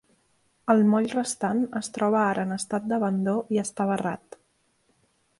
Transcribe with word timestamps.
El 0.73 0.79
moll 0.93 1.09
restant 1.09 1.59
es 1.79 1.89
troba 1.97 2.17
ara 2.29 2.45
en 2.49 2.55
estat 2.55 2.87
d'abandó 2.93 3.35
i 3.57 3.61
està 3.65 3.87
barrat. 3.91 4.39